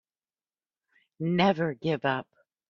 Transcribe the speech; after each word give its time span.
Never 1.19 1.75
give 1.75 2.05
up. 2.05 2.27